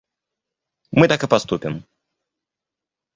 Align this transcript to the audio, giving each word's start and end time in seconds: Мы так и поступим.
Мы 0.89 1.05
так 1.07 1.21
и 1.25 1.27
поступим. 1.27 1.83